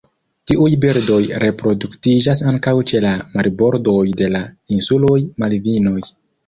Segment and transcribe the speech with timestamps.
[0.51, 4.45] Tiuj birdoj reproduktiĝas ankaŭ ĉe la marbordoj de la
[4.79, 5.99] insuloj Malvinoj.